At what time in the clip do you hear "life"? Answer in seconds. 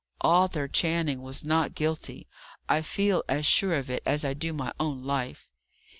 5.03-5.47